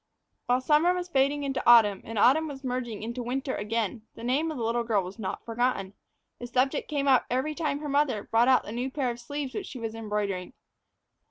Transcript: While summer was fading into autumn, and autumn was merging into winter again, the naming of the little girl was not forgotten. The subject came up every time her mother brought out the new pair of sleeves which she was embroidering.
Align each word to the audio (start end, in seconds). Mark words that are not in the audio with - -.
While 0.47 0.61
summer 0.61 0.95
was 0.95 1.09
fading 1.09 1.43
into 1.43 1.61
autumn, 1.69 2.01
and 2.03 2.17
autumn 2.17 2.47
was 2.47 2.63
merging 2.63 3.03
into 3.03 3.21
winter 3.21 3.53
again, 3.55 4.01
the 4.15 4.23
naming 4.23 4.49
of 4.51 4.57
the 4.57 4.63
little 4.63 4.83
girl 4.83 5.03
was 5.03 5.19
not 5.19 5.45
forgotten. 5.45 5.93
The 6.39 6.47
subject 6.47 6.87
came 6.89 7.07
up 7.07 7.27
every 7.29 7.53
time 7.53 7.81
her 7.81 7.87
mother 7.87 8.23
brought 8.23 8.47
out 8.47 8.63
the 8.63 8.71
new 8.71 8.89
pair 8.89 9.11
of 9.11 9.19
sleeves 9.19 9.53
which 9.53 9.67
she 9.67 9.77
was 9.77 9.93
embroidering. 9.93 10.53